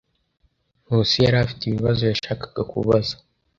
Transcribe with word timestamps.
Nkusi 0.85 1.15
yari 1.25 1.37
afite 1.43 1.61
ibibazo 1.65 2.01
yashakaga 2.11 2.61
kubaza. 2.71 3.15